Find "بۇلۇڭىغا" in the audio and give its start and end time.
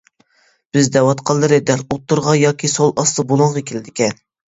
3.33-3.69